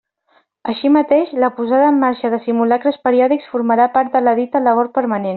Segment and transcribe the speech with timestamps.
[0.71, 4.91] Així mateix, la posada en marxa de simulacres periòdics formarà part de la dita labor
[5.01, 5.29] permanent.